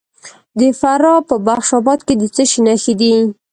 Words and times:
د 0.59 0.61
فراه 0.79 1.19
په 1.29 1.35
بخش 1.47 1.67
اباد 1.79 1.99
کې 2.07 2.13
د 2.21 2.23
څه 2.35 2.43
شي 2.49 2.59
نښې 2.65 2.93
دي؟ 3.01 3.13